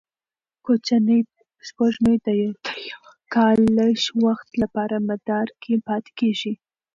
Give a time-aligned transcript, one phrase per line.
[0.65, 1.21] کوچنۍ
[1.67, 2.35] سپوږمۍ تر
[2.91, 3.93] یوه کال لږ
[4.25, 6.53] وخت لپاره مدار کې پاتې کېږي.